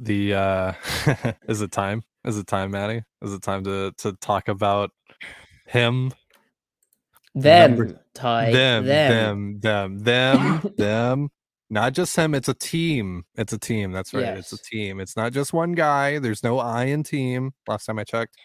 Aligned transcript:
The 0.00 0.34
uh 0.34 0.72
is 1.48 1.60
it 1.62 1.72
time? 1.72 2.02
Is 2.24 2.36
it 2.38 2.46
time 2.46 2.72
Matty? 2.72 3.02
Is 3.22 3.32
it 3.32 3.42
time 3.42 3.64
to 3.64 3.92
to 3.98 4.12
talk 4.14 4.48
about 4.48 4.90
him? 5.66 6.12
Them, 7.34 7.76
Number- 7.76 8.00
Ty. 8.14 8.52
them 8.52 8.84
them. 8.86 9.60
them 9.60 9.60
them 9.60 9.98
them 10.00 10.74
them. 10.76 11.28
Not 11.68 11.94
just 11.94 12.14
him 12.16 12.34
it's 12.34 12.48
a 12.48 12.54
team. 12.54 13.24
It's 13.36 13.52
a 13.52 13.58
team 13.58 13.92
that's 13.92 14.12
right 14.14 14.36
it's 14.36 14.52
a 14.52 14.58
team. 14.58 15.00
It's 15.00 15.16
not 15.16 15.32
just 15.32 15.52
one 15.52 15.72
guy 15.72 16.18
there's 16.18 16.42
no 16.44 16.58
i 16.58 16.84
in 16.84 17.02
team 17.02 17.52
last 17.66 17.86
time 17.86 17.98
i 17.98 18.04
checked. 18.04 18.36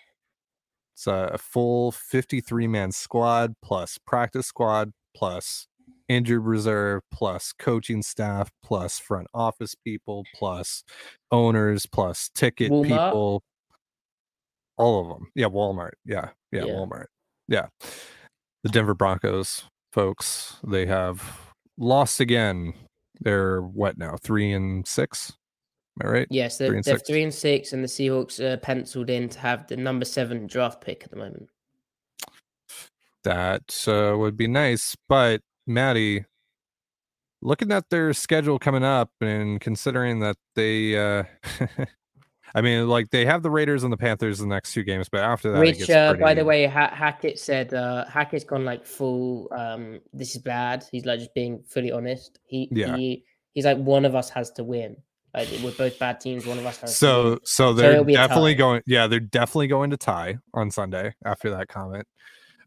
It's 0.95 1.07
a, 1.07 1.31
a 1.33 1.37
full 1.37 1.91
53 1.91 2.67
man 2.67 2.91
squad 2.91 3.55
plus 3.61 3.97
practice 4.05 4.47
squad 4.47 4.91
plus 5.15 5.67
injured 6.11 6.45
reserve 6.45 7.01
plus 7.11 7.53
coaching 7.57 8.01
staff 8.01 8.51
plus 8.63 8.99
front 8.99 9.27
office 9.33 9.73
people 9.75 10.23
plus 10.35 10.83
owners 11.31 11.85
plus 11.85 12.29
ticket 12.35 12.71
Walmart? 12.71 12.83
people 12.87 13.43
all 14.77 15.01
of 15.01 15.07
them 15.09 15.31
yeah 15.35 15.45
walmart 15.47 15.91
yeah 16.05 16.29
yeah, 16.51 16.65
Yeah. 16.65 16.73
walmart 16.73 17.05
yeah 17.47 17.67
the 18.63 18.69
denver 18.69 18.93
broncos 18.93 19.63
folks 19.93 20.57
they 20.67 20.85
have 20.85 21.23
lost 21.77 22.19
again 22.19 22.73
they're 23.21 23.61
what 23.61 23.97
now 23.97 24.15
three 24.21 24.51
and 24.53 24.87
six 24.87 25.31
am 26.01 26.07
i 26.07 26.11
right 26.11 26.27
Yes, 26.29 26.57
they're, 26.57 26.73
and 26.73 26.83
they're 26.83 26.97
six. 26.97 27.07
three 27.07 27.23
and 27.23 27.33
six, 27.33 27.73
and 27.73 27.83
the 27.83 27.87
Seahawks 27.87 28.39
are 28.39 28.57
penciled 28.57 29.09
in 29.09 29.29
to 29.29 29.39
have 29.39 29.67
the 29.67 29.75
number 29.77 30.05
seven 30.05 30.47
draft 30.47 30.81
pick 30.81 31.03
at 31.03 31.11
the 31.11 31.17
moment. 31.17 31.47
that 33.23 33.87
uh, 33.87 34.17
would 34.17 34.35
be 34.37 34.47
nice. 34.47 34.95
But 35.09 35.41
Matty, 35.73 36.25
looking 37.41 37.71
at 37.71 37.89
their 37.89 38.13
schedule 38.13 38.59
coming 38.59 38.83
up 38.83 39.09
and 39.21 39.59
considering 39.59 40.19
that 40.19 40.37
they, 40.55 40.97
uh, 40.97 41.23
I 42.53 42.61
mean, 42.61 42.87
like 42.87 43.09
they 43.11 43.25
have 43.25 43.43
the 43.43 43.49
Raiders 43.49 43.83
and 43.83 43.93
the 43.93 43.97
Panthers 43.97 44.39
the 44.39 44.45
next 44.47 44.73
two 44.73 44.83
games, 44.83 45.07
but 45.09 45.21
after 45.21 45.51
that, 45.53 45.59
Which, 45.59 45.89
uh, 45.89 46.13
by 46.15 46.33
the 46.33 46.43
way, 46.43 46.65
ha- 46.65 46.93
Hackett 46.93 47.39
said 47.39 47.73
uh, 47.73 48.05
Hackett's 48.05 48.43
gone 48.43 48.65
like 48.65 48.85
full. 48.85 49.47
Um, 49.55 50.01
this 50.11 50.35
is 50.35 50.41
bad. 50.41 50.85
He's 50.91 51.05
like 51.05 51.19
just 51.19 51.33
being 51.33 51.63
fully 51.67 51.91
honest. 51.91 52.39
He, 52.45 52.67
Yeah. 52.71 52.95
he 52.97 53.23
he's 53.53 53.65
like 53.65 53.77
one 53.77 54.03
of 54.05 54.15
us 54.15 54.29
has 54.31 54.51
to 54.51 54.63
win. 54.65 54.97
Like 55.33 55.47
we're 55.63 55.71
both 55.71 55.97
bad 55.97 56.19
teams. 56.19 56.45
One 56.45 56.59
of 56.59 56.65
us 56.65 56.79
has 56.79 56.91
to 56.91 56.95
so 56.97 57.29
win. 57.29 57.39
so 57.45 57.73
they're 57.73 58.03
be 58.03 58.15
definitely 58.15 58.53
going. 58.55 58.81
Yeah, 58.85 59.07
they're 59.07 59.21
definitely 59.21 59.67
going 59.67 59.91
to 59.91 59.97
tie 59.97 60.37
on 60.53 60.71
Sunday 60.71 61.15
after 61.23 61.51
that 61.51 61.69
comment. 61.69 62.05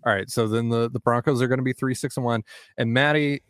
All 0.07 0.13
right, 0.13 0.29
so 0.31 0.47
then 0.47 0.69
the 0.69 0.91
the 0.91 1.01
Broncos 1.01 1.41
are 1.41 1.49
going 1.49 1.59
to 1.59 1.65
be 1.65 1.73
three 1.73 1.95
six 1.95 2.17
and 2.17 2.25
one, 2.25 2.43
and 2.77 2.93
Matty, 2.93 3.43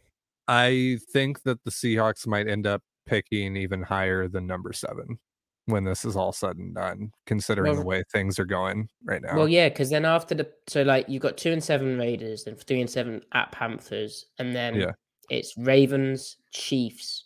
I 0.47 0.98
think 1.12 1.42
that 1.42 1.62
the 1.65 1.70
Seahawks 1.70 2.26
might 2.26 2.48
end 2.48 2.66
up 2.66 2.82
picking 3.06 3.56
even 3.56 3.82
higher 3.82 4.28
than 4.28 4.47
number 4.47 4.72
seven 4.72 5.19
when 5.66 5.84
this 5.84 6.04
is 6.04 6.16
all 6.16 6.32
said 6.32 6.56
and 6.56 6.75
done, 6.75 7.10
considering 7.26 7.76
the 7.76 7.84
way 7.84 8.03
things 8.12 8.38
are 8.38 8.44
going 8.44 8.88
right 9.04 9.22
now. 9.22 9.34
Well, 9.37 9.48
yeah, 9.48 9.69
because 9.69 9.91
then 9.91 10.04
after 10.04 10.34
the 10.34 10.50
so 10.66 10.82
like 10.82 11.09
you've 11.09 11.22
got 11.22 11.37
two 11.37 11.53
and 11.53 11.64
seven 11.64 11.98
Raiders, 11.98 12.44
then 12.44 12.54
three 12.54 12.81
and 12.81 12.91
seven 12.91 13.22
at 13.32 13.50
Panthers, 13.50 14.26
and 14.38 14.54
then 14.54 14.75
Yeah. 14.76 14.93
it's 15.31 15.56
Ravens, 15.56 16.37
Chiefs, 16.53 17.25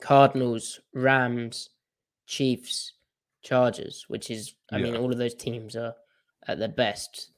Cardinals, 0.00 0.80
Rams, 0.92 1.70
Chiefs, 2.26 2.94
Chargers, 3.42 4.04
which 4.08 4.30
is 4.30 4.54
I 4.72 4.78
mean 4.78 4.96
all 4.96 5.12
of 5.12 5.18
those 5.18 5.34
teams 5.34 5.76
are 5.76 5.94
at 6.48 6.58
their 6.58 6.68
best 6.68 7.30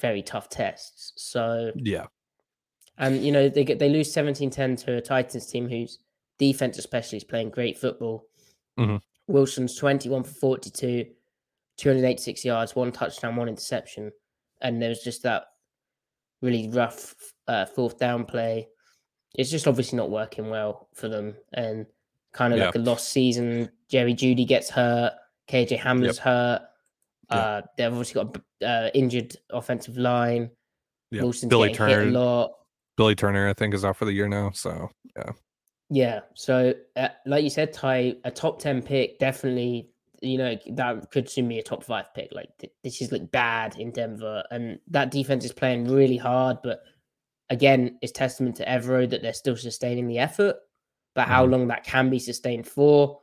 very 0.00 0.22
tough 0.22 0.48
tests. 0.48 1.12
So 1.16 1.72
yeah, 1.76 2.06
and 2.98 3.24
you 3.24 3.32
know 3.32 3.48
they 3.48 3.64
get 3.64 3.78
they 3.78 3.88
lose 3.88 4.12
17-10 4.14 4.84
to 4.84 4.96
a 4.96 5.00
Titans 5.00 5.46
team 5.46 5.68
whose 5.68 5.98
defense 6.38 6.78
especially 6.78 7.18
is 7.18 7.24
playing 7.24 7.50
great 7.50 7.78
football. 7.78 8.26
Mhm. 8.78 9.00
Wilson's 9.28 9.76
21 9.76 10.24
for 10.24 10.34
42, 10.34 11.06
286 11.76 12.44
yards, 12.44 12.74
one 12.76 12.92
touchdown, 12.92 13.36
one 13.36 13.48
interception. 13.48 14.10
And 14.60 14.82
there 14.82 14.88
was 14.90 15.02
just 15.02 15.22
that 15.22 15.44
really 16.42 16.68
rough 16.68 17.14
uh, 17.48 17.64
fourth 17.66 17.98
down 17.98 18.24
play. 18.24 18.68
It's 19.36 19.50
just 19.50 19.66
obviously 19.66 19.96
not 19.96 20.10
working 20.10 20.50
well 20.50 20.88
for 20.92 21.08
them. 21.08 21.36
And 21.54 21.86
kind 22.32 22.52
of 22.52 22.58
Yeah. 22.58 22.66
like 22.66 22.74
a 22.74 22.78
lost 22.80 23.08
season. 23.10 23.70
Jerry 23.88 24.12
Jeudy 24.14 24.46
gets 24.46 24.68
hurt. 24.70 25.14
KJ 25.48 25.78
Hamler's 25.78 26.18
hurt. 26.18 26.62
Yeah. 27.30 27.36
Uh, 27.36 27.62
they've 27.76 27.86
obviously 27.92 28.22
got 28.24 28.38
uh, 28.66 28.90
injured 28.94 29.36
offensive 29.50 29.96
line. 29.96 30.50
yeah. 31.10 31.22
Wilson's 31.22 31.50
Billy 31.50 31.68
hit 31.68 31.76
a 31.76 31.78
Turner, 31.78 32.10
lot. 32.10 32.52
Billy 32.96 33.14
Turner, 33.14 33.48
I 33.48 33.52
think, 33.54 33.74
is 33.74 33.84
out 33.84 33.96
for 33.96 34.04
the 34.04 34.12
year 34.12 34.28
now. 34.28 34.50
So 34.52 34.90
yeah, 35.16 35.32
Yeah. 35.90 36.20
So, 36.34 36.74
uh, 36.96 37.08
like 37.26 37.44
you 37.44 37.50
said, 37.50 37.72
Ty, 37.72 38.16
a 38.24 38.30
top 38.30 38.60
10 38.60 38.82
pick, 38.82 39.18
definitely, 39.18 39.90
you 40.22 40.38
know, 40.38 40.56
that 40.72 41.10
could 41.10 41.28
soon 41.28 41.48
be 41.48 41.58
a 41.58 41.62
top 41.62 41.82
five 41.84 42.12
pick. 42.14 42.30
Like, 42.32 42.48
th- 42.58 42.72
this 42.82 43.00
is 43.02 43.10
like 43.12 43.30
bad 43.30 43.76
in 43.78 43.90
Denver. 43.90 44.42
And 44.50 44.78
that 44.88 45.10
defense 45.10 45.44
is 45.44 45.52
playing 45.52 45.88
really 45.88 46.16
hard. 46.16 46.58
But 46.62 46.80
again, 47.50 47.98
it's 48.02 48.12
testament 48.12 48.56
to 48.56 48.64
Evero 48.66 49.08
that 49.10 49.22
they're 49.22 49.32
still 49.32 49.56
sustaining 49.56 50.06
the 50.08 50.18
effort. 50.18 50.56
But 51.14 51.28
how 51.28 51.46
Mhm. 51.46 51.50
long 51.50 51.68
that 51.68 51.84
can 51.84 52.10
be 52.10 52.18
sustained 52.18 52.66
for, 52.66 53.20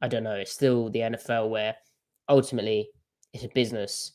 I 0.00 0.08
don't 0.08 0.24
know. 0.24 0.36
It's 0.36 0.52
still 0.52 0.88
the 0.90 1.00
NFL 1.02 1.48
where 1.50 1.76
ultimately 2.28 2.90
it's 3.32 3.44
a 3.44 3.48
business, 3.48 4.12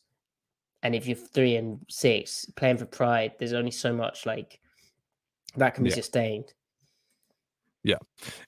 and 0.83 0.93
if 0.95 1.07
you're 1.07 1.15
three 1.15 1.55
and 1.55 1.79
six 1.89 2.45
playing 2.55 2.77
for 2.77 2.85
pride, 2.85 3.33
there's 3.39 3.53
only 3.53 3.71
so 3.71 3.93
much 3.93 4.25
like 4.25 4.59
that 5.55 5.75
can 5.75 5.83
be 5.83 5.89
Yeah. 5.89 5.95
sustained. 5.95 6.53
Yeah. 7.83 7.97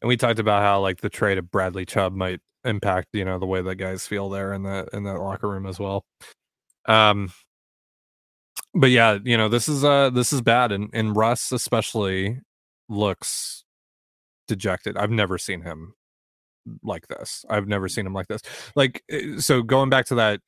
And 0.01 0.07
we 0.09 0.17
talked 0.17 0.39
about 0.39 0.63
how 0.63 0.81
like 0.81 0.99
the 1.01 1.09
trade 1.09 1.37
of 1.37 1.51
Bradley 1.51 1.85
Chubb 1.85 2.13
might 2.13 2.41
impact, 2.65 3.09
you 3.13 3.23
know, 3.23 3.37
the 3.39 3.45
way 3.45 3.61
that 3.61 3.75
guys 3.75 4.07
feel 4.07 4.29
there 4.29 4.51
in 4.53 4.63
that 4.63 4.89
in 4.93 5.03
that 5.03 5.19
locker 5.19 5.47
room 5.47 5.65
as 5.67 5.79
well. 5.79 6.03
Um 6.87 7.31
but 8.73 8.89
yeah, 8.89 9.19
you 9.23 9.37
know, 9.37 9.47
this 9.47 9.69
is 9.69 9.83
uh 9.83 10.09
this 10.09 10.33
is 10.33 10.41
bad 10.41 10.71
and 10.71 10.89
and 10.93 11.15
Russ 11.15 11.51
especially 11.51 12.41
looks 12.89 13.63
dejected. 14.47 14.97
I've 14.97 15.11
never 15.11 15.37
seen 15.37 15.61
him 15.61 15.93
like 16.83 17.07
this. 17.07 17.45
I've 17.49 17.67
never 17.67 17.87
seen 17.87 18.05
him 18.05 18.13
like 18.13 18.27
this. 18.27 18.41
Like 18.75 19.03
eh, 19.09 19.37
so 19.37 19.61
going 19.61 19.89
back 19.89 20.05
to 20.07 20.15
that, 20.15 20.41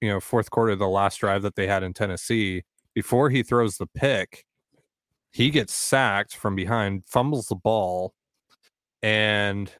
you 0.00 0.08
know, 0.08 0.20
fourth 0.20 0.50
quarter 0.50 0.74
the 0.76 0.88
last 0.88 1.18
drive 1.18 1.42
that 1.42 1.56
they 1.56 1.66
had 1.66 1.82
in 1.82 1.92
Tennessee, 1.92 2.62
before 2.94 3.30
he 3.30 3.42
throws 3.42 3.76
the 3.76 3.86
pick, 3.86 4.44
he 5.32 5.50
gets 5.50 5.74
sacked 5.74 6.34
from 6.34 6.56
behind, 6.56 7.04
fumbles 7.06 7.46
the 7.46 7.56
ball, 7.56 8.14
and 9.02 9.72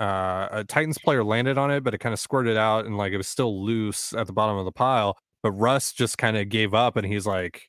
uh, 0.00 0.48
a 0.50 0.64
Titans 0.64 0.98
player 0.98 1.24
landed 1.24 1.58
on 1.58 1.70
it, 1.70 1.82
but 1.82 1.94
it 1.94 1.98
kind 1.98 2.12
of 2.12 2.20
squirted 2.20 2.56
out 2.56 2.86
and 2.86 2.96
like 2.96 3.12
it 3.12 3.16
was 3.16 3.28
still 3.28 3.64
loose 3.64 4.12
at 4.12 4.26
the 4.26 4.32
bottom 4.32 4.56
of 4.56 4.64
the 4.64 4.72
pile. 4.72 5.16
But 5.42 5.52
Russ 5.52 5.92
just 5.92 6.18
kind 6.18 6.36
of 6.36 6.48
gave 6.48 6.74
up 6.74 6.96
and 6.96 7.06
he's 7.06 7.26
like 7.26 7.68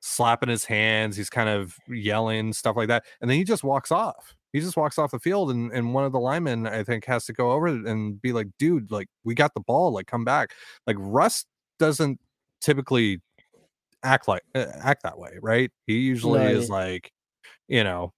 slapping 0.00 0.48
his 0.48 0.64
hands, 0.64 1.16
he's 1.16 1.30
kind 1.30 1.48
of 1.48 1.76
yelling, 1.88 2.52
stuff 2.52 2.76
like 2.76 2.88
that. 2.88 3.04
And 3.20 3.30
then 3.30 3.38
he 3.38 3.44
just 3.44 3.64
walks 3.64 3.92
off. 3.92 4.34
He 4.58 4.64
just 4.64 4.76
walks 4.76 4.98
off 4.98 5.12
the 5.12 5.18
field, 5.20 5.50
and, 5.50 5.72
and 5.72 5.94
one 5.94 6.04
of 6.04 6.12
the 6.12 6.18
linemen, 6.20 6.66
I 6.66 6.82
think, 6.82 7.04
has 7.06 7.24
to 7.26 7.32
go 7.32 7.52
over 7.52 7.68
and 7.68 8.20
be 8.20 8.32
like, 8.32 8.48
dude, 8.58 8.90
like, 8.90 9.06
we 9.24 9.34
got 9.34 9.54
the 9.54 9.60
ball, 9.60 9.92
like, 9.92 10.06
come 10.06 10.24
back. 10.24 10.50
Like, 10.86 10.96
Russ 10.98 11.44
doesn't 11.78 12.18
typically 12.60 13.20
act 14.02 14.28
like 14.28 14.42
uh, 14.54 14.66
act 14.80 15.02
that 15.02 15.18
way, 15.18 15.32
right? 15.42 15.70
He 15.86 15.98
usually 15.98 16.40
Right. 16.40 16.54
is 16.54 16.70
like, 16.70 17.10
you 17.68 17.84
know, 17.84 18.12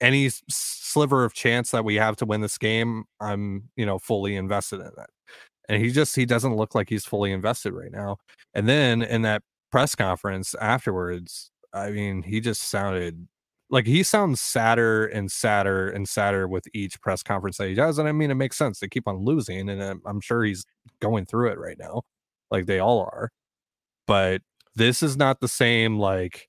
any 0.00 0.30
sliver 0.50 1.24
of 1.24 1.34
chance 1.34 1.70
that 1.72 1.84
we 1.84 1.96
have 1.96 2.16
to 2.16 2.26
win 2.26 2.40
this 2.42 2.58
game, 2.58 3.04
I'm, 3.20 3.70
you 3.76 3.86
know, 3.86 3.98
fully 3.98 4.36
invested 4.36 4.80
in 4.80 4.86
it. 4.88 5.10
And 5.68 5.82
he 5.82 5.90
just 5.90 6.16
he 6.16 6.26
doesn't 6.26 6.56
look 6.56 6.74
like 6.74 6.88
he's 6.90 7.04
fully 7.06 7.32
invested 7.32 7.72
right 7.74 7.92
now. 7.92 8.18
And 8.54 8.68
then 8.68 9.02
in 9.02 9.22
that 9.22 9.42
press 9.72 9.94
conference 9.94 10.54
afterwards, 10.60 11.50
I 11.72 11.90
mean, 11.90 12.22
he 12.22 12.40
just 12.40 12.62
sounded 12.62 13.28
like 13.70 13.86
he 13.86 14.02
sounds 14.02 14.40
sadder 14.40 15.06
and 15.06 15.30
sadder 15.30 15.88
and 15.88 16.08
sadder 16.08 16.46
with 16.48 16.64
each 16.72 17.00
press 17.00 17.22
conference 17.22 17.56
that 17.58 17.68
he 17.68 17.74
does. 17.74 17.98
And 17.98 18.08
I 18.08 18.12
mean, 18.12 18.30
it 18.30 18.34
makes 18.36 18.56
sense. 18.56 18.78
They 18.80 18.88
keep 18.88 19.08
on 19.08 19.24
losing, 19.24 19.68
and 19.68 20.00
I'm, 20.06 20.20
sure 20.20 20.44
he's 20.44 20.64
going 21.00 21.26
through 21.26 21.50
it 21.50 21.58
right 21.58 21.78
now, 21.78 22.02
like 22.50 22.66
they 22.66 22.78
all 22.78 23.00
are. 23.00 23.30
But 24.06 24.42
this 24.76 25.02
is 25.02 25.16
not 25.16 25.40
the 25.40 25.48
same, 25.48 25.98
like, 25.98 26.48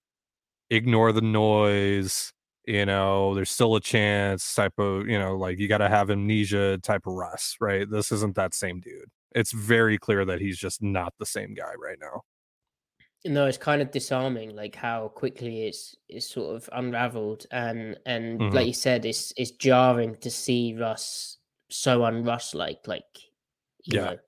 ignore 0.70 1.12
the 1.12 1.22
noise, 1.22 2.32
you 2.66 2.86
know, 2.86 3.34
there's 3.34 3.50
still 3.50 3.76
a 3.76 3.82
chance 3.82 4.54
type 4.54 4.74
of, 4.78 5.08
you 5.08 5.18
know, 5.18 5.38
like 5.38 5.58
you 5.58 5.68
got 5.70 5.80
to 5.80 5.90
have 5.90 6.12
amnesia 6.12 6.78
type 6.80 7.08
of 7.08 7.14
Russ, 7.14 7.56
right? 7.62 7.90
This 7.90 8.12
isn't 8.12 8.36
that 8.36 8.54
same 8.54 8.82
dude. 8.82 9.10
It's 9.34 9.54
very 9.54 9.98
clear 9.98 10.26
that 10.26 10.42
he's 10.42 10.58
just 10.58 10.84
not 10.84 11.14
the 11.20 11.26
same 11.26 11.54
guy 11.54 11.72
right 11.82 11.98
now. 12.02 12.22
No, 13.26 13.46
it's 13.48 13.58
kind 13.58 13.82
of 13.82 13.92
disarming, 13.92 14.56
like 14.56 14.76
how 14.76 15.08
quickly 15.10 15.66
it's 15.68 15.96
it's 16.08 16.30
sort 16.30 16.56
of 16.56 16.70
unraveled, 16.72 17.46
and 17.52 17.98
and 18.06 18.40
Mhm. 18.40 18.54
like 18.54 18.68
you 18.68 18.74
said, 18.74 19.06
it's 19.06 19.34
it's 19.36 19.52
jarring 19.52 20.16
to 20.18 20.30
see 20.30 20.74
Russ 20.76 21.40
so 21.70 22.02
unrush 22.02 22.54
like, 22.54 22.88
like 22.88 23.06
Yeah. 23.86 24.02
know, 24.02 24.20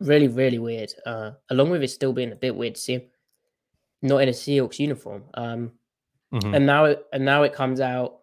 really 0.00 0.28
really 0.28 0.58
weird. 0.58 0.92
Uh, 1.06 1.32
along 1.50 1.70
with 1.70 1.82
it 1.82 1.88
still 1.88 2.12
being 2.12 2.32
a 2.32 2.36
bit 2.36 2.56
weird 2.56 2.74
to 2.76 2.80
see 2.80 2.94
him 2.94 3.10
not 4.02 4.18
in 4.22 4.28
a 4.30 4.32
Seahawks 4.32 4.78
uniform. 4.80 5.24
Um, 5.34 5.78
Mhm. 6.32 6.56
and 6.56 6.66
now 6.66 6.86
it 6.86 7.06
and 7.12 7.24
now 7.24 7.44
it 7.44 7.54
comes 7.54 7.80
out. 7.80 8.22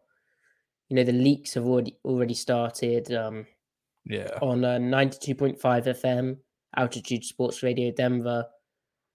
You 0.89 0.97
know, 0.97 1.03
the 1.05 1.13
leaks 1.13 1.53
have 1.55 1.65
already 1.67 1.99
already 2.05 2.35
started. 2.35 3.11
Um, 3.13 3.47
Yeah. 4.05 4.39
on 4.41 4.65
uh, 4.65 4.79
92.5 4.79 5.87
FM, 5.87 6.41
Altitude 6.77 7.23
Sports 7.25 7.63
Radio 7.63 7.91
Denver. 7.91 8.47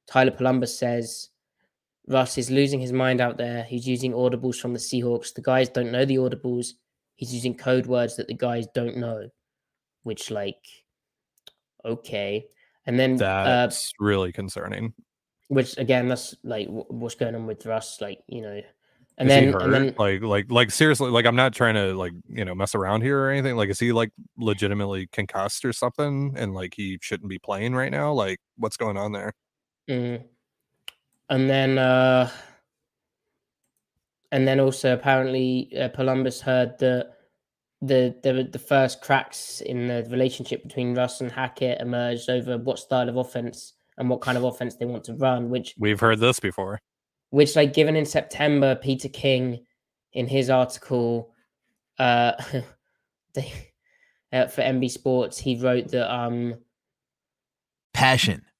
Tyler 0.07 0.31
Polumbus 0.31 0.79
says 0.79 1.31
Russ 2.07 2.37
is 2.39 2.51
losing 2.51 2.81
his 2.81 2.93
mind 2.93 3.21
out 3.21 3.39
there. 3.39 3.65
He's 3.65 3.87
using 3.89 4.13
audibles 4.13 4.61
from 4.61 4.73
the 4.73 4.79
Seahawks. 4.79 5.33
The 5.33 5.43
guys 5.43 5.69
don't 5.69 5.93
know 5.93 6.05
the 6.05 6.17
audibles. 6.17 6.73
He's 7.17 7.33
using 7.33 7.55
code 7.55 7.87
words 7.87 8.17
that 8.17 8.29
the 8.29 8.35
guys 8.35 8.67
don't 8.75 8.97
know, 8.97 9.29
which, 10.03 10.31
like, 10.31 10.59
okay. 11.85 12.47
And 12.87 12.99
then, 12.99 13.15
uh, 13.15 13.45
That's 13.45 13.93
really 13.99 14.33
concerning. 14.33 14.93
which 15.49 15.79
again, 15.79 16.09
that's 16.09 16.35
like 16.43 16.67
wh- 16.69 16.91
what's 16.91 17.15
going 17.15 17.35
on 17.35 17.47
with 17.47 17.65
Russ, 17.65 18.01
like, 18.01 18.21
you 18.27 18.43
know. 18.43 18.61
And 19.17 19.31
then, 19.31 19.55
and 19.55 19.73
then, 19.73 19.95
like, 19.97 20.23
like, 20.23 20.51
like, 20.51 20.71
seriously, 20.73 21.09
like, 21.09 21.25
I'm 21.25 21.37
not 21.37 21.55
trying 21.55 21.75
to 21.77 21.95
like, 21.95 22.13
you 22.29 22.45
know, 22.45 22.55
mess 22.55 22.75
around 22.75 23.03
here 23.03 23.19
or 23.21 23.31
anything. 23.31 23.55
Like, 23.57 23.71
is 23.71 23.79
he 23.79 23.93
like 23.93 24.11
legitimately 24.37 25.07
concussed 25.13 25.65
or 25.65 25.73
something, 25.73 26.35
and 26.37 26.53
like 26.53 26.75
he 26.75 26.99
shouldn't 27.01 27.31
be 27.31 27.39
playing 27.39 27.75
right 27.75 27.93
now? 27.93 28.13
Like, 28.13 28.41
what's 28.57 28.77
going 28.77 28.97
on 28.97 29.13
there? 29.13 29.33
Mm. 29.89 30.23
And 31.31 31.51
then, 31.51 31.79
uh, 31.79 32.31
and 34.33 34.47
then 34.47 34.61
also 34.61 34.93
apparently 34.95 35.73
uh, 35.79 35.89
Polumbus 35.89 36.41
heard 36.41 36.79
that 36.79 37.11
the 37.81 38.17
the 38.23 38.49
the 38.51 38.59
first 38.59 39.01
cracks 39.03 39.61
in 39.61 39.89
the 39.89 40.07
relationship 40.11 40.63
between 40.63 40.95
Russ 40.95 41.21
and 41.21 41.31
Hackett 41.31 41.81
emerged 41.81 42.31
over 42.31 42.57
what 42.59 42.79
style 42.79 43.09
of 43.09 43.17
offense 43.17 43.75
and 43.99 44.09
what 44.09 44.21
kind 44.21 44.37
of 44.37 44.45
offense 44.45 44.77
they 44.77 44.87
want 44.87 45.05
to 45.05 45.15
run. 45.15 45.51
Which, 45.51 45.75
We've 45.79 46.01
heard 46.01 46.19
this 46.19 46.41
before. 46.41 46.81
which, 47.31 47.55
like, 47.57 47.73
given 47.73 47.97
in 47.97 48.07
September, 48.07 48.75
Peter 48.75 49.09
King 49.09 49.65
in 50.13 50.27
his 50.27 50.51
article, 50.51 51.33
uh, 51.99 52.33
they, 53.35 53.53
uh, 54.33 54.47
for 54.47 54.63
NBC 54.63 54.91
Sports, 54.91 55.39
he 55.39 55.57
wrote 55.57 55.89
that 55.89 56.13
um 56.13 56.57
Passion, 57.93 58.43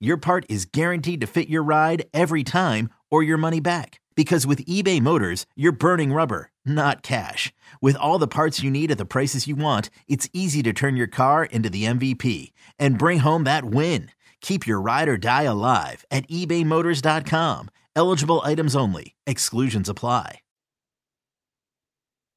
your 0.00 0.16
part 0.16 0.44
is 0.48 0.64
guaranteed 0.66 1.20
to 1.20 1.26
fit 1.26 1.48
your 1.48 1.62
ride 1.62 2.04
every 2.12 2.42
time 2.44 2.88
or 3.10 3.22
your 3.22 3.38
money 3.38 3.60
back. 3.60 4.00
Because 4.14 4.46
with 4.46 4.64
eBay 4.64 5.00
Motors, 5.00 5.46
you're 5.54 5.72
burning 5.72 6.12
rubber, 6.12 6.50
not 6.64 7.02
cash. 7.02 7.52
With 7.80 7.96
all 7.96 8.18
the 8.18 8.26
parts 8.26 8.62
you 8.62 8.70
need 8.70 8.90
at 8.90 8.98
the 8.98 9.04
prices 9.04 9.46
you 9.46 9.56
want, 9.56 9.90
it's 10.08 10.28
easy 10.32 10.62
to 10.62 10.72
turn 10.72 10.96
your 10.96 11.06
car 11.06 11.44
into 11.44 11.68
the 11.70 11.84
MVP 11.84 12.52
and 12.78 12.98
bring 12.98 13.20
home 13.20 13.44
that 13.44 13.64
win. 13.64 14.10
Keep 14.40 14.66
your 14.66 14.80
ride 14.80 15.08
or 15.08 15.16
die 15.16 15.42
alive 15.44 16.04
at 16.10 16.28
ebaymotors.com. 16.28 17.68
Eligible 17.94 18.42
items 18.44 18.76
only, 18.76 19.14
exclusions 19.26 19.88
apply. 19.88 20.40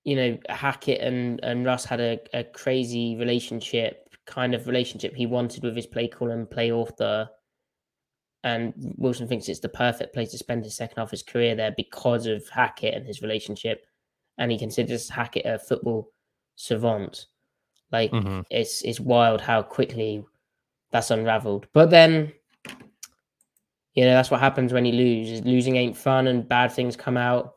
you 0.05 0.15
know, 0.15 0.37
Hackett 0.49 1.01
and, 1.01 1.39
and 1.43 1.65
Russ 1.65 1.85
had 1.85 1.99
a, 1.99 2.19
a 2.33 2.43
crazy 2.43 3.15
relationship, 3.15 4.09
kind 4.25 4.55
of 4.55 4.65
relationship 4.67 5.15
he 5.15 5.25
wanted 5.25 5.63
with 5.63 5.75
his 5.75 5.85
play 5.85 6.07
call 6.07 6.31
and 6.31 6.49
play 6.49 6.71
author. 6.71 7.29
And 8.43 8.73
Wilson 8.97 9.27
thinks 9.27 9.49
it's 9.49 9.59
the 9.59 9.69
perfect 9.69 10.13
place 10.13 10.31
to 10.31 10.37
spend 10.37 10.63
his 10.63 10.75
second 10.75 10.97
half 10.97 11.07
of 11.07 11.11
his 11.11 11.23
career 11.23 11.55
there 11.55 11.73
because 11.75 12.25
of 12.25 12.47
Hackett 12.49 12.93
and 12.93 13.05
his 13.05 13.21
relationship. 13.21 13.85
And 14.37 14.51
he 14.51 14.57
considers 14.57 15.09
Hackett 15.09 15.45
a 15.45 15.59
football 15.59 16.11
savant. 16.55 17.25
Like 17.91 18.11
Mhm. 18.11 18.45
it's 18.49 18.81
it's 18.83 18.99
wild 18.99 19.41
how 19.41 19.61
quickly 19.61 20.23
that's 20.91 21.11
unraveled. 21.11 21.67
But 21.73 21.89
then 21.89 22.31
you 23.95 24.05
know, 24.05 24.11
that's 24.13 24.31
what 24.31 24.39
happens 24.39 24.71
when 24.71 24.85
you 24.85 24.93
lose. 24.93 25.43
Losing 25.43 25.75
ain't 25.75 25.97
fun 25.97 26.27
and 26.27 26.47
bad 26.47 26.71
things 26.71 26.95
come 26.95 27.17
out. 27.17 27.55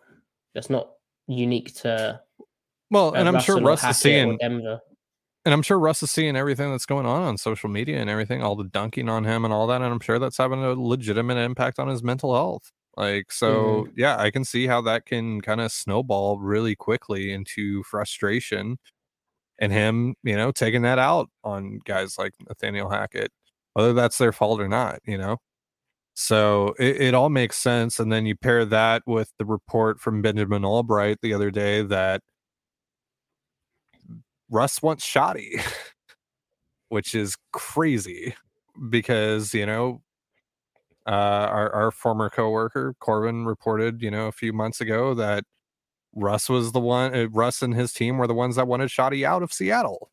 That's 0.54 0.70
not 0.70 0.90
unique 1.28 1.74
to 1.76 2.20
Well, 2.90 3.08
uh, 3.08 3.18
and 3.18 3.28
I'm 3.28 3.40
sure 3.40 3.56
Russell 3.56 3.66
or 3.66 3.70
Russ 3.70 3.84
is 3.84 3.98
seeing, 3.98 4.36
Denver. 4.38 4.80
And 5.44 5.54
I'm 5.54 5.62
sure 5.62 5.78
Russ 5.78 6.02
is 6.02 6.10
seeing 6.10 6.36
everything 6.36 6.70
that's 6.70 6.86
going 6.86 7.06
on 7.06 7.22
on 7.22 7.38
social 7.38 7.68
media 7.68 8.00
and 8.00 8.10
everything, 8.10 8.42
all 8.42 8.56
the 8.56 8.64
dunking 8.64 9.08
on 9.08 9.24
him 9.24 9.44
and 9.44 9.52
all 9.54 9.66
that, 9.68 9.82
and 9.82 9.92
I'm 9.92 10.00
sure 10.00 10.18
that's 10.18 10.38
having 10.38 10.62
a 10.64 10.74
legitimate 10.74 11.38
impact 11.38 11.78
on 11.78 11.88
his 11.88 12.02
mental 12.02 12.34
health. 12.34 12.70
Like, 12.96 13.28
mm-hmm. 13.28 13.32
so 13.32 13.88
yeah, 13.96 14.16
I 14.18 14.30
can 14.30 14.44
see 14.44 14.66
how 14.66 14.82
that 14.82 15.06
can 15.06 15.40
kind 15.40 15.60
of 15.60 15.72
snowball 15.72 16.38
really 16.38 16.76
quickly 16.76 17.32
into 17.32 17.82
frustration, 17.84 18.78
and 19.58 19.72
him, 19.72 20.14
you 20.24 20.36
know, 20.36 20.52
taking 20.52 20.82
that 20.82 20.98
out 20.98 21.30
on 21.44 21.80
guys 21.84 22.18
like 22.18 22.34
Nathaniel 22.48 22.90
Hackett. 22.90 23.32
whether 23.74 23.92
that's 23.92 24.18
their 24.18 24.32
fault 24.32 24.60
or 24.60 24.68
not, 24.68 25.00
you 25.06 25.18
know? 25.18 25.38
So 26.14 26.74
it, 26.78 27.00
it 27.00 27.14
all 27.14 27.30
makes 27.30 27.56
sense. 27.56 27.98
And 28.00 28.12
then 28.12 28.26
you 28.26 28.36
pair 28.36 28.64
that 28.66 29.02
with 29.06 29.32
the 29.38 29.46
report 29.46 30.00
from 30.00 30.22
Benjamin 30.22 30.64
Albright 30.64 31.18
the 31.22 31.34
other 31.34 31.50
day 31.50 31.82
that 31.82 32.22
Russ 34.52 34.82
wants 34.82 35.04
Shotty, 35.04 35.60
which 36.90 37.14
is 37.14 37.36
crazy 37.52 38.34
because, 38.90 39.54
you 39.54 39.64
know, 39.64 40.02
uh, 41.06 41.10
our, 41.50 41.72
our 41.72 41.90
former 41.90 42.28
coworker 42.28 42.94
Corbin 43.00 43.46
reported, 43.46 44.02
you 44.02 44.10
know, 44.10 44.28
a 44.28 44.32
few 44.32 44.52
months 44.52 44.80
ago 44.80 45.14
that 45.14 45.44
Russ 46.14 46.50
was 46.50 46.72
the 46.72 46.80
one, 46.80 47.14
uh, 47.14 47.28
Russ 47.30 47.62
and 47.62 47.74
his 47.74 47.94
team 47.94 48.18
were 48.18 48.26
the 48.26 48.34
ones 48.34 48.56
that 48.56 48.68
wanted 48.68 48.90
Shotty 48.90 49.24
out 49.24 49.42
of 49.42 49.52
Seattle. 49.52 50.10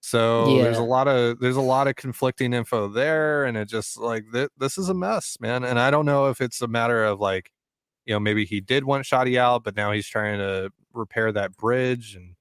So 0.00 0.58
there's 0.62 0.78
a 0.78 0.82
lot 0.82 1.08
of 1.08 1.38
there's 1.40 1.56
a 1.56 1.62
lot 1.62 1.86
of 1.88 1.96
conflicting 1.96 2.52
info 2.52 2.88
there, 2.88 3.44
and 3.44 3.56
it 3.56 3.68
just 3.68 3.96
like 3.96 4.24
th- 4.34 4.50
this 4.58 4.76
is 4.76 4.90
a 4.90 4.94
mess, 4.94 5.38
man. 5.40 5.64
And 5.64 5.80
I 5.80 5.90
don't 5.90 6.04
know 6.04 6.28
if 6.28 6.42
it's 6.42 6.60
a 6.60 6.68
matter 6.68 7.04
of 7.04 7.20
like, 7.20 7.50
you 8.04 8.12
know, 8.12 8.20
maybe 8.20 8.44
he 8.44 8.60
did 8.60 8.84
want 8.84 9.06
Shotty 9.06 9.38
out, 9.38 9.64
but 9.64 9.76
now 9.76 9.92
he's 9.92 10.06
trying 10.06 10.38
to 10.38 10.70
repair 10.92 11.32
that 11.32 11.56
bridge 11.56 12.16
and 12.16 12.34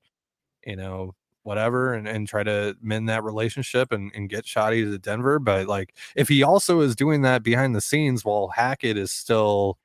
you 0.65 0.75
know 0.75 1.15
whatever, 1.43 1.93
and 1.93 2.07
and 2.07 2.27
try 2.27 2.43
to 2.43 2.75
mend 2.81 3.09
that 3.09 3.23
relationship 3.23 3.91
and 3.91 4.11
and 4.15 4.29
get 4.29 4.45
Shotty 4.45 4.83
to 4.83 4.97
Denver. 4.99 5.39
But 5.39 5.67
like, 5.67 5.95
if 6.15 6.29
he 6.29 6.43
also 6.43 6.81
is 6.81 6.95
doing 6.95 7.21
that 7.23 7.43
behind 7.43 7.75
the 7.75 7.81
scenes 7.81 8.25
while 8.25 8.49
Hackett 8.49 8.97
is 8.97 9.11
still 9.11 9.77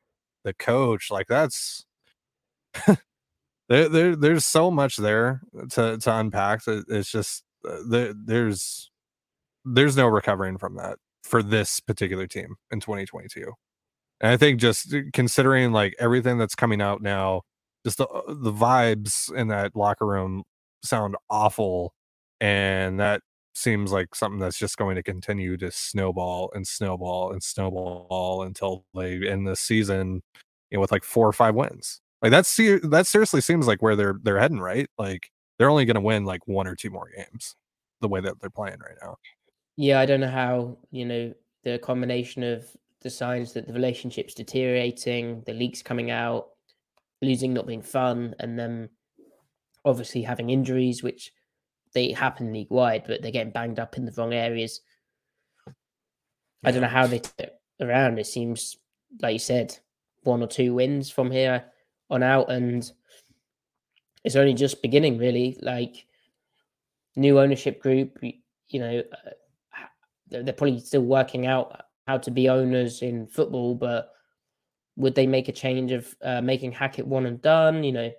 the 0.44 0.54
coach, 0.54 1.10
like 1.10 1.26
that's 1.28 1.84
there, 3.68 3.88
there 3.88 4.16
there's 4.16 4.46
so 4.46 4.70
much 4.70 4.96
there 4.96 5.42
to 5.70 5.98
to 5.98 6.16
unpack 6.16 6.62
it's 6.66 7.10
just 7.10 7.44
uh, 7.68 7.78
there, 7.88 8.12
there's 8.14 8.90
there's 9.64 9.96
no 9.96 10.06
recovering 10.06 10.58
from 10.58 10.76
that 10.76 10.98
for 11.22 11.42
this 11.42 11.80
particular 11.80 12.26
team 12.26 12.56
in 12.70 12.80
2022 12.80 13.52
and 14.20 14.32
i 14.32 14.36
think 14.36 14.60
just 14.60 14.94
uh, 14.94 15.00
considering 15.12 15.72
like 15.72 15.94
everything 15.98 16.38
that's 16.38 16.54
coming 16.54 16.80
out 16.80 17.02
now 17.02 17.42
just 17.84 17.98
the 17.98 18.06
uh, 18.08 18.22
the 18.28 18.52
vibes 18.52 19.32
in 19.34 19.48
that 19.48 19.74
locker 19.76 20.06
room 20.06 20.42
sound 20.82 21.16
awful 21.30 21.94
and 22.40 23.00
that 23.00 23.22
seems 23.54 23.90
like 23.90 24.14
something 24.14 24.38
that's 24.38 24.58
just 24.58 24.76
going 24.76 24.94
to 24.94 25.02
continue 25.02 25.56
to 25.56 25.70
snowball 25.70 26.50
and 26.54 26.66
snowball 26.66 27.32
and 27.32 27.42
snowball 27.42 28.42
until 28.42 28.84
they 28.94 29.28
end 29.28 29.46
the 29.46 29.56
season 29.56 30.22
you 30.70 30.76
know 30.76 30.80
with 30.80 30.92
like 30.92 31.02
four 31.02 31.26
or 31.26 31.32
five 31.32 31.54
wins 31.54 32.00
like 32.22 32.30
that's 32.30 32.56
that 32.56 33.06
seriously 33.06 33.40
seems 33.40 33.66
like 33.66 33.80
where 33.80 33.94
they're 33.94 34.16
they're 34.22 34.40
heading, 34.40 34.60
right? 34.60 34.88
Like 34.98 35.30
they're 35.58 35.70
only 35.70 35.84
going 35.84 35.94
to 35.94 36.00
win 36.00 36.24
like 36.24 36.46
one 36.46 36.66
or 36.66 36.74
two 36.74 36.90
more 36.90 37.10
games, 37.16 37.54
the 38.00 38.08
way 38.08 38.20
that 38.20 38.40
they're 38.40 38.50
playing 38.50 38.78
right 38.80 38.96
now. 39.02 39.16
Yeah, 39.76 40.00
I 40.00 40.06
don't 40.06 40.20
know 40.20 40.28
how, 40.28 40.78
you 40.90 41.04
know, 41.04 41.32
the 41.62 41.78
combination 41.78 42.42
of 42.42 42.66
the 43.02 43.10
signs 43.10 43.52
that 43.52 43.68
the 43.68 43.72
relationship's 43.72 44.34
deteriorating, 44.34 45.42
the 45.46 45.52
leaks 45.52 45.82
coming 45.82 46.10
out, 46.10 46.48
losing 47.22 47.54
not 47.54 47.68
being 47.68 47.82
fun, 47.82 48.34
and 48.40 48.58
then 48.58 48.88
obviously 49.88 50.22
having 50.22 50.50
injuries, 50.50 51.02
which 51.02 51.32
they 51.94 52.12
happen 52.12 52.52
league 52.52 52.70
wide, 52.70 53.04
but 53.06 53.22
they're 53.22 53.32
getting 53.32 53.52
banged 53.52 53.78
up 53.78 53.96
in 53.96 54.04
the 54.04 54.12
wrong 54.12 54.34
areas. 54.34 54.80
I 56.64 56.70
don't 56.70 56.82
know 56.82 56.88
how 56.88 57.06
they 57.06 57.20
turn 57.20 57.50
around. 57.80 58.18
It 58.18 58.26
seems, 58.26 58.76
like 59.22 59.32
you 59.32 59.38
said, 59.38 59.76
one 60.22 60.42
or 60.42 60.46
two 60.46 60.74
wins 60.74 61.10
from 61.10 61.30
here 61.30 61.64
on 62.10 62.22
out, 62.22 62.50
and 62.50 62.90
it's 64.24 64.36
only 64.36 64.54
just 64.54 64.82
beginning, 64.82 65.18
really. 65.18 65.56
Like 65.62 66.04
new 67.16 67.40
ownership 67.40 67.80
group, 67.80 68.18
you 68.22 68.80
know, 68.80 69.02
uh, 69.12 69.30
they're 70.28 70.42
they're 70.42 70.52
probably 70.52 70.80
still 70.80 71.02
working 71.02 71.46
out 71.46 71.80
how 72.06 72.18
to 72.18 72.30
be 72.30 72.48
owners 72.48 73.02
in 73.02 73.26
football, 73.26 73.74
but 73.74 74.12
would 74.96 75.14
they 75.14 75.26
make 75.26 75.48
a 75.48 75.52
change 75.52 75.92
of 75.92 76.14
uh, 76.22 76.40
making 76.42 76.72
Hackett 76.72 77.06
one 77.06 77.26
and 77.26 77.40
done? 77.40 77.84
You 77.84 77.92
know, 77.92 78.12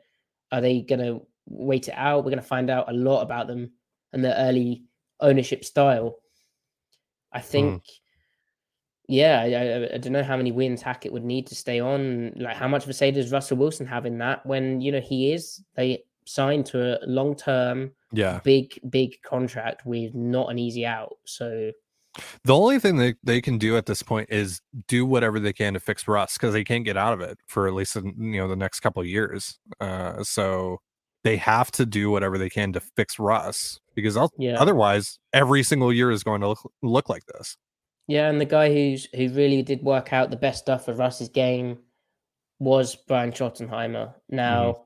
are 0.51 0.61
they 0.61 0.81
going 0.81 1.01
to 1.01 1.25
wait 1.49 1.87
it 1.87 1.93
out? 1.95 2.19
We're 2.23 2.31
going 2.31 2.37
to 2.37 2.43
find 2.43 2.69
out 2.69 2.89
a 2.89 2.93
lot 2.93 3.21
about 3.21 3.47
them 3.47 3.71
and 4.13 4.23
their 4.23 4.35
early 4.37 4.83
ownership 5.19 5.65
style. 5.65 6.17
I 7.31 7.41
think, 7.41 7.83
yeah, 9.07 9.41
I, 9.41 9.45
I, 9.45 9.95
I 9.95 9.97
don't 9.97 10.13
know 10.13 10.23
how 10.23 10.37
many 10.37 10.51
wins 10.51 10.81
Hackett 10.81 11.11
would 11.11 11.25
need 11.25 11.47
to 11.47 11.55
stay 11.55 11.79
on. 11.79 12.33
Like, 12.35 12.55
how 12.55 12.67
much 12.67 12.83
of 12.83 12.89
a 12.89 12.93
say 12.93 13.11
does 13.11 13.31
Russell 13.31 13.57
Wilson 13.57 13.85
have 13.85 14.05
in 14.05 14.17
that 14.19 14.45
when, 14.45 14.81
you 14.81 14.91
know, 14.91 15.01
he 15.01 15.33
is, 15.33 15.63
they 15.75 16.03
signed 16.25 16.65
to 16.67 17.03
a 17.03 17.05
long 17.05 17.35
term, 17.35 17.91
Yeah. 18.11 18.39
big, 18.43 18.79
big 18.89 19.21
contract 19.23 19.85
with 19.85 20.13
not 20.15 20.49
an 20.49 20.59
easy 20.59 20.85
out. 20.85 21.17
So, 21.25 21.71
The 22.43 22.55
only 22.55 22.79
thing 22.79 22.97
that 22.97 23.17
they 23.23 23.41
can 23.41 23.57
do 23.57 23.77
at 23.77 23.85
this 23.85 24.01
point 24.01 24.29
is 24.31 24.61
do 24.87 25.05
whatever 25.05 25.39
they 25.39 25.53
can 25.53 25.73
to 25.75 25.79
fix 25.79 26.07
Russ 26.07 26.33
because 26.33 26.53
they 26.53 26.63
can't 26.63 26.83
get 26.83 26.97
out 26.97 27.13
of 27.13 27.21
it 27.21 27.37
for 27.47 27.67
at 27.67 27.73
least 27.73 27.95
you 27.95 28.13
know 28.17 28.47
the 28.47 28.55
next 28.55 28.79
couple 28.79 29.01
of 29.01 29.07
years. 29.07 29.59
Uh, 29.79 30.23
so 30.23 30.81
they 31.23 31.38
have 31.38 31.69
to 31.71 31.85
do 31.85 32.09
whatever 32.11 32.38
they 32.38 32.49
can 32.49 32.71
to 32.73 32.79
fix 32.79 33.19
Russ 33.19 33.79
because 33.95 34.17
Yeah. 34.38 34.59
otherwise 34.59 35.19
every 35.33 35.63
single 35.63 35.91
year 35.91 36.11
is 36.11 36.23
going 36.23 36.41
to 36.41 36.47
look, 36.49 36.71
look 36.81 37.09
like 37.09 37.25
this. 37.25 37.57
Yeah, 38.07 38.29
and 38.29 38.41
the 38.41 38.45
guy 38.45 38.73
who's 38.73 39.07
who 39.13 39.29
really 39.29 39.61
did 39.61 39.83
work 39.83 40.13
out 40.13 40.31
the 40.31 40.35
best 40.38 40.59
stuff 40.59 40.85
for 40.85 40.93
Russ's 40.93 41.29
game 41.29 41.77
was 42.57 42.95
Brian 42.95 43.31
Schottenheimer. 43.31 44.13
Now 44.29 44.85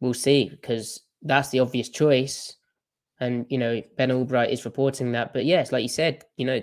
we'll 0.00 0.14
see 0.14 0.48
because 0.48 1.00
that's 1.22 1.48
the 1.48 1.58
obvious 1.60 1.88
choice, 1.88 2.54
and 3.18 3.46
you 3.48 3.58
know 3.58 3.82
Ben 3.96 4.12
Albright 4.12 4.50
is 4.50 4.64
reporting 4.64 5.10
that. 5.12 5.32
But 5.32 5.44
yes, 5.44 5.72
like 5.72 5.82
you 5.82 5.88
said, 5.88 6.24
you 6.36 6.46
know 6.46 6.60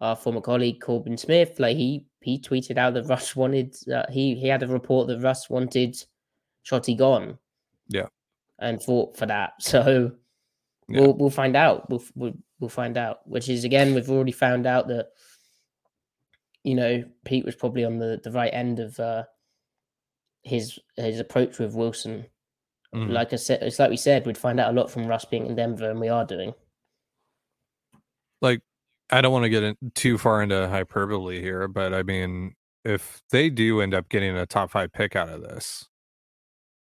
our 0.00 0.16
former 0.16 0.40
colleague 0.40 0.80
Corbin 0.80 1.18
Smith, 1.18 1.58
like 1.60 1.76
he 1.76 2.06
he 2.22 2.38
tweeted 2.40 2.78
out 2.78 2.94
that 2.94 3.04
Russ 3.08 3.36
wanted 3.36 3.76
uh, 3.92 4.04
he 4.10 4.34
he 4.36 4.48
had 4.48 4.62
a 4.62 4.66
report 4.68 5.08
that 5.08 5.20
Russ 5.20 5.50
wanted 5.50 6.02
Shotty 6.64 6.96
gone 6.96 7.38
Yeah. 7.88 8.06
and 8.58 8.82
fought 8.82 9.16
for 9.16 9.26
that. 9.26 9.54
So 9.60 10.12
Yeah. 10.88 11.00
we'll 11.02 11.14
we'll 11.14 11.30
find 11.30 11.56
out. 11.56 11.88
We'll, 11.90 12.02
we'll 12.14 12.34
we'll 12.58 12.68
find 12.70 12.96
out. 12.96 13.26
Which 13.28 13.48
is 13.48 13.64
again, 13.64 13.94
we've 13.94 14.10
already 14.10 14.32
found 14.32 14.66
out 14.66 14.88
that 14.88 15.08
you 16.64 16.74
know 16.74 17.04
Pete 17.24 17.44
was 17.44 17.54
probably 17.56 17.84
on 17.84 17.98
the 17.98 18.20
the 18.22 18.32
right 18.32 18.52
end 18.52 18.78
of 18.80 18.98
uh, 19.00 19.24
his 20.42 20.78
his 20.96 21.20
approach 21.20 21.58
with 21.58 21.74
Wilson. 21.74 22.26
Mhm. 22.94 23.10
Like 23.12 23.32
I 23.32 23.36
said, 23.36 23.62
it's 23.62 23.78
like 23.78 23.90
we 23.90 23.96
said, 23.96 24.26
we'd 24.26 24.36
find 24.36 24.58
out 24.58 24.70
a 24.74 24.76
lot 24.76 24.90
from 24.90 25.06
Russ 25.06 25.24
being 25.24 25.46
in 25.46 25.54
Denver, 25.54 25.88
and 25.90 26.00
we 26.00 26.08
are 26.08 26.24
doing. 26.24 26.52
like 28.42 28.62
I 29.10 29.20
don't 29.20 29.32
want 29.32 29.42
to 29.44 29.48
get 29.50 29.62
in 29.62 29.76
too 29.94 30.18
far 30.18 30.42
into 30.42 30.68
hyperbole 30.68 31.40
here, 31.40 31.68
but 31.68 31.92
I 31.94 32.02
mean, 32.02 32.54
if 32.84 33.22
they 33.30 33.50
do 33.50 33.80
end 33.80 33.92
up 33.94 34.08
getting 34.08 34.36
a 34.36 34.46
top 34.46 34.70
five 34.70 34.92
pick 34.92 35.14
out 35.16 35.28
of 35.28 35.42
this, 35.42 35.88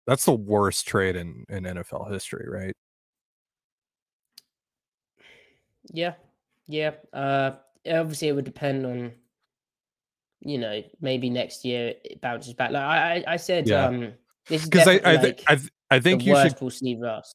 that's 0.09 0.25
the 0.25 0.33
worst 0.33 0.87
trade 0.87 1.15
in 1.15 1.45
in 1.49 1.63
NFL 1.63 2.11
history, 2.11 2.47
right? 2.49 2.73
Yeah, 5.91 6.13
yeah. 6.67 6.91
Uh, 7.13 7.51
obviously, 7.89 8.27
it 8.27 8.33
would 8.33 8.45
depend 8.45 8.85
on, 8.85 9.11
you 10.41 10.57
know, 10.57 10.81
maybe 11.01 11.29
next 11.29 11.63
year 11.65 11.93
it 12.03 12.21
bounces 12.21 12.53
back. 12.53 12.71
Like 12.71 12.83
I, 12.83 13.23
I, 13.27 13.37
said, 13.37 13.67
Yeah. 13.67 13.85
um, 13.85 14.13
this 14.47 14.63
is 14.63 14.69
Because 14.69 14.87
I 14.87 14.99
I, 15.05 15.15
like 15.15 15.43
I, 15.47 15.55
th- 15.55 15.69
I 15.91 15.99
think 15.99 16.25
you 16.25 16.35
should 16.41 16.59
we'll 16.59 16.69
see 16.71 16.95
Russ. 16.95 17.33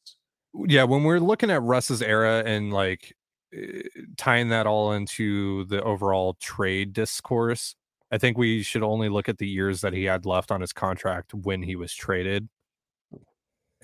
yeah 0.67 0.85
when 0.85 1.03
we're 1.05 1.19
looking 1.21 1.51
at 1.51 1.63
russ's 1.63 2.01
era 2.03 2.43
and 2.47 2.73
like 2.73 3.13
eh, 3.53 3.83
tying 4.17 4.49
that 4.49 4.67
all 4.67 4.93
into 4.93 5.65
the 5.67 5.83
overall 5.83 6.35
trade 6.41 6.93
discourse 6.93 7.75
i 8.13 8.19
think 8.19 8.39
we 8.39 8.63
should 8.63 8.83
only 8.85 9.09
look 9.09 9.29
at 9.29 9.39
the 9.39 9.49
years 9.49 9.81
that 9.81 9.93
he 9.93 10.05
had 10.05 10.27
left 10.27 10.53
on 10.53 10.61
his 10.61 10.73
contract 10.73 11.35
when 11.35 11.63
he 11.63 11.75
was 11.77 11.93
traded 11.95 12.49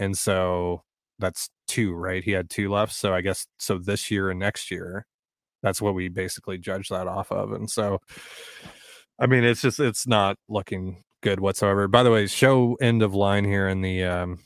and 0.01 0.19
so 0.19 0.83
that's 1.21 1.51
two 1.69 1.93
right 1.93 2.25
he 2.25 2.33
had 2.33 2.51
two 2.51 2.71
left 2.71 2.93
so 2.93 3.15
i 3.15 3.21
guess 3.21 3.47
so 3.59 3.79
this 3.79 4.11
year 4.11 4.31
and 4.31 4.41
next 4.41 4.71
year 4.71 5.07
that's 5.63 5.81
what 5.81 5.95
we 5.95 6.09
basically 6.09 6.59
judge 6.59 6.89
that 6.89 7.07
off 7.07 7.31
of 7.31 7.53
and 7.53 7.71
so 7.71 8.01
i 9.21 9.27
mean 9.27 9.45
it's 9.45 9.63
just 9.63 9.79
it's 9.79 10.07
not 10.07 10.37
looking 10.49 11.05
good 11.23 11.39
whatsoever 11.39 11.87
by 11.87 12.03
the 12.03 12.11
way 12.11 12.27
show 12.27 12.77
end 12.81 13.03
of 13.03 13.15
line 13.15 13.45
here 13.45 13.69
in 13.69 13.83
the 13.83 14.03
um 14.03 14.41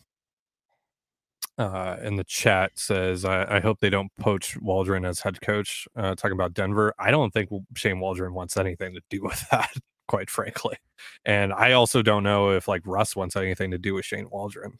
uh, 1.56 1.96
in 2.02 2.16
the 2.16 2.24
chat 2.24 2.72
says, 2.74 3.24
I, 3.24 3.56
I 3.56 3.60
hope 3.60 3.78
they 3.78 3.90
don't 3.90 4.10
poach 4.18 4.56
Waldron 4.60 5.04
as 5.04 5.20
head 5.20 5.40
coach. 5.40 5.86
Uh, 5.96 6.14
talking 6.14 6.32
about 6.32 6.54
Denver, 6.54 6.92
I 6.98 7.10
don't 7.10 7.32
think 7.32 7.48
Shane 7.76 8.00
Waldron 8.00 8.34
wants 8.34 8.56
anything 8.56 8.94
to 8.94 9.00
do 9.08 9.22
with 9.22 9.48
that, 9.50 9.70
quite 10.08 10.30
frankly. 10.30 10.76
And 11.24 11.52
I 11.52 11.72
also 11.72 12.02
don't 12.02 12.24
know 12.24 12.50
if 12.50 12.66
like 12.68 12.82
Russ 12.84 13.14
wants 13.14 13.36
anything 13.36 13.70
to 13.70 13.78
do 13.78 13.94
with 13.94 14.04
Shane 14.04 14.28
Waldron. 14.30 14.78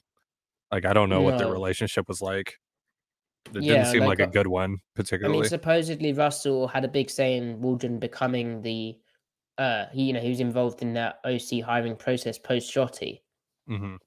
Like, 0.74 0.86
I 0.86 0.92
don't 0.92 1.08
know 1.08 1.22
what 1.22 1.38
their 1.38 1.46
relationship 1.46 2.08
was 2.08 2.20
like. 2.20 2.58
It 3.54 3.60
Yeah, 3.60 3.74
didn't 3.74 3.86
seem 3.92 4.00
like, 4.00 4.18
like, 4.18 4.18
a 4.18 4.24
uh, 4.24 4.32
good 4.32 4.48
one, 4.48 4.78
particularly. 4.96 5.38
I 5.38 5.40
mean, 5.42 5.48
supposedly 5.48 6.12
Russell 6.12 6.66
had 6.66 6.84
a 6.84 6.88
big 6.88 7.10
say 7.10 7.36
in 7.36 7.60
Waldron 7.60 8.00
becoming 8.00 8.60
the, 8.60 8.98
uh, 9.56 9.84
he, 9.92 10.02
you 10.02 10.12
know, 10.12 10.18
he 10.18 10.30
was 10.30 10.40
involved 10.40 10.82
in 10.82 10.92
that 10.94 11.20
OC 11.24 11.60
hiring 11.60 11.94
process 11.94 12.38
post 12.40 12.74
Shotty. 12.74 13.20
Mhm. 13.68 13.98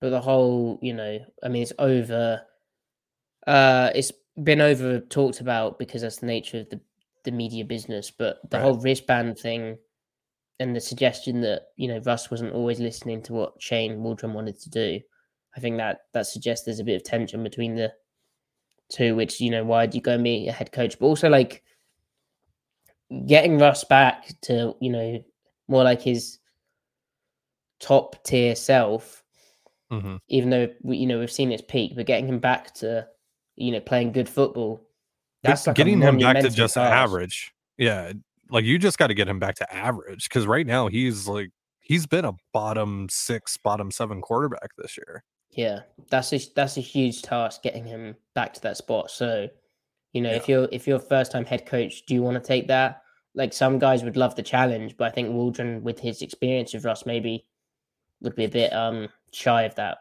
But 0.00 0.10
the 0.10 0.20
whole, 0.20 0.80
you 0.82 0.94
know, 0.94 1.20
I 1.44 1.48
mean, 1.48 1.62
it's 1.62 1.72
over. 1.78 2.42
Uh, 3.46 3.90
it's 3.94 4.10
been 4.42 4.60
over 4.60 4.98
talked 4.98 5.40
about 5.40 5.78
because 5.78 6.02
that's 6.02 6.16
the 6.18 6.26
nature 6.26 6.58
of 6.58 6.70
the, 6.70 6.80
the 7.22 7.30
media 7.30 7.64
business, 7.64 8.10
but 8.10 8.40
the 8.50 8.56
Right. 8.56 8.64
whole 8.64 8.80
wristband 8.80 9.38
thing 9.38 9.78
and 10.60 10.74
the 10.74 10.80
suggestion 10.80 11.40
that, 11.42 11.68
you 11.76 11.88
know, 11.88 11.98
Russ 12.04 12.30
wasn't 12.30 12.52
always 12.54 12.80
listening 12.80 13.22
to 13.22 13.32
what 13.32 13.54
Shane 13.60 14.02
Waldron 14.02 14.32
wanted 14.34 14.58
to 14.60 14.70
do, 14.70 15.00
I 15.56 15.60
think 15.60 15.76
that 15.78 16.00
that 16.12 16.26
suggests 16.26 16.64
there's 16.64 16.80
a 16.80 16.84
bit 16.84 16.96
of 16.96 17.04
tension 17.04 17.42
between 17.42 17.74
the 17.74 17.92
two, 18.90 19.14
which, 19.16 19.40
you 19.40 19.50
know, 19.50 19.64
why 19.64 19.86
do 19.86 19.96
you 19.96 20.02
go 20.02 20.12
and 20.12 20.24
be 20.24 20.48
a 20.48 20.52
head 20.52 20.72
coach? 20.72 20.98
But 20.98 21.06
also 21.06 21.28
like 21.28 21.62
getting 23.26 23.58
Russ 23.58 23.84
back 23.84 24.32
to, 24.42 24.74
you 24.80 24.90
know, 24.90 25.24
more 25.68 25.84
like 25.84 26.02
his 26.02 26.38
top 27.80 28.22
tier 28.24 28.54
self 28.54 29.22
Mhm. 29.90 30.18
even 30.28 30.50
though 30.50 30.68
we, 30.82 30.96
you 30.96 31.06
know 31.06 31.18
we've 31.18 31.30
seen 31.30 31.52
its 31.52 31.62
peak, 31.62 31.92
but 31.94 32.06
getting 32.06 32.26
him 32.26 32.38
back 32.38 32.72
to 32.74 33.06
you 33.56 33.70
know 33.70 33.80
playing 33.80 34.12
good 34.12 34.28
football, 34.28 34.82
that's 35.42 35.66
like 35.66 35.76
a 35.76 35.78
getting 35.78 36.00
him 36.00 36.18
back 36.18 36.40
to 36.40 36.48
just 36.48 36.74
task. 36.74 36.92
average. 36.92 37.54
Yeah, 37.76 38.12
like 38.50 38.64
you 38.64 38.78
just 38.78 38.98
got 38.98 39.08
to 39.08 39.14
get 39.14 39.28
him 39.28 39.38
back 39.38 39.56
to 39.56 39.74
average 39.74 40.28
because 40.28 40.46
right 40.46 40.66
now 40.66 40.88
he's 40.88 41.26
like 41.26 41.50
he's 41.80 42.06
been 42.06 42.24
a 42.24 42.32
bottom 42.52 43.06
six, 43.10 43.56
bottom 43.56 43.90
seven 43.90 44.20
quarterback 44.20 44.70
this 44.76 44.96
year. 44.96 45.22
Yeah, 45.50 45.80
that's 46.10 46.32
a 46.32 46.40
that's 46.56 46.76
a 46.76 46.80
huge 46.80 47.22
task 47.22 47.62
getting 47.62 47.84
him 47.84 48.16
back 48.34 48.52
to 48.54 48.60
that 48.62 48.76
spot. 48.76 49.10
So, 49.10 49.48
you 50.12 50.20
know, 50.20 50.32
if 50.32 50.48
you're 50.48 50.68
if 50.72 50.86
you're 50.86 50.98
first 50.98 51.30
time 51.30 51.44
head 51.44 51.66
coach, 51.66 52.04
do 52.06 52.14
you 52.14 52.22
want 52.22 52.42
to 52.42 52.46
take 52.46 52.66
that? 52.68 53.02
Like 53.36 53.52
some 53.52 53.78
guys 53.78 54.02
would 54.02 54.16
love 54.16 54.34
the 54.34 54.42
challenge, 54.42 54.96
but 54.96 55.04
I 55.04 55.10
think 55.10 55.30
Waldron, 55.30 55.82
with 55.82 56.00
his 56.00 56.22
experience 56.22 56.74
with 56.74 56.84
Russ, 56.84 57.06
maybe 57.06 57.46
would 58.20 58.34
be 58.34 58.44
a 58.44 58.48
bit 58.48 58.72
um 58.72 59.08
shy 59.32 59.62
of 59.62 59.74
that. 59.76 59.98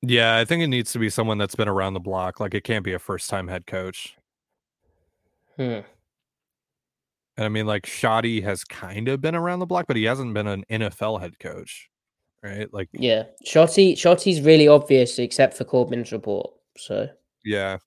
Yeah, 0.00 0.36
I 0.36 0.44
think 0.44 0.62
it 0.62 0.68
needs 0.68 0.92
to 0.92 0.98
be 0.98 1.10
someone 1.10 1.38
that's 1.38 1.54
been 1.54 1.68
around 1.68 1.94
the 1.94 2.00
block. 2.00 2.40
Like 2.40 2.54
it 2.54 2.64
can't 2.64 2.84
be 2.84 2.92
a 2.92 2.98
first 2.98 3.28
time 3.28 3.48
head 3.48 3.66
coach. 3.66 4.16
Hmm. 5.56 5.80
And 7.36 7.44
I 7.44 7.48
mean, 7.48 7.66
like 7.66 7.84
Shotty 7.84 8.42
has 8.44 8.64
kind 8.64 9.08
of 9.08 9.20
been 9.20 9.34
around 9.34 9.58
the 9.58 9.66
block, 9.66 9.86
but 9.86 9.96
he 9.96 10.04
hasn't 10.04 10.34
been 10.34 10.46
an 10.46 10.64
NFL 10.70 11.20
head 11.20 11.38
coach, 11.38 11.88
right? 12.42 12.72
Like, 12.72 12.88
Yeah, 12.92 13.24
Shotty 13.46 13.94
Shotty's 13.94 14.40
really 14.40 14.68
obvious, 14.68 15.18
except 15.18 15.56
for 15.56 15.64
Corbin's 15.64 16.12
report. 16.12 16.50
So 16.78 17.08
yeah, 17.44 17.78